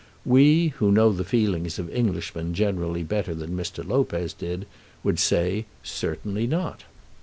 [0.25, 3.87] We, who know the feeling of Englishmen generally better than Mr.
[3.87, 4.65] Lopez did,
[5.03, 6.85] would say certainly not.